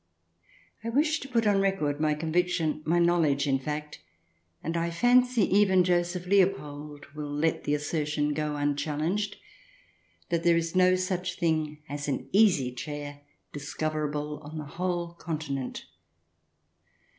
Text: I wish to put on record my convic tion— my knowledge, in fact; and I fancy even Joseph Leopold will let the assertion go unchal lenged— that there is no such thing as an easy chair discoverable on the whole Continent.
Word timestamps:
I 0.83 0.89
wish 0.89 1.19
to 1.19 1.27
put 1.29 1.45
on 1.45 1.61
record 1.61 1.99
my 2.01 2.15
convic 2.15 2.47
tion— 2.47 2.81
my 2.85 2.97
knowledge, 2.97 3.45
in 3.45 3.59
fact; 3.59 4.01
and 4.63 4.75
I 4.75 4.89
fancy 4.89 5.43
even 5.55 5.83
Joseph 5.83 6.25
Leopold 6.25 7.05
will 7.13 7.29
let 7.29 7.65
the 7.65 7.75
assertion 7.75 8.33
go 8.33 8.55
unchal 8.55 8.97
lenged— 8.97 9.35
that 10.29 10.43
there 10.43 10.57
is 10.57 10.75
no 10.75 10.95
such 10.95 11.37
thing 11.37 11.83
as 11.87 12.07
an 12.07 12.29
easy 12.31 12.71
chair 12.73 13.21
discoverable 13.53 14.39
on 14.39 14.57
the 14.57 14.65
whole 14.65 15.13
Continent. 15.13 15.85